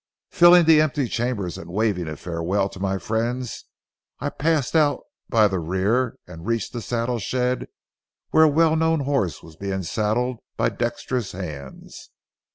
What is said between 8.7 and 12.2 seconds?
known horse was being saddled by dexterous hands.